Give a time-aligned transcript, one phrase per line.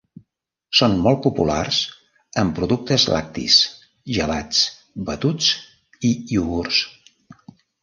[0.77, 1.81] Són molt populars
[2.43, 3.59] en productes lactis,
[4.17, 4.65] gelats,
[5.11, 5.53] batuts
[6.13, 6.83] i iogurts.